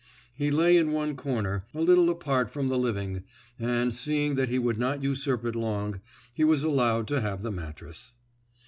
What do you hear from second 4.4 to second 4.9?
he would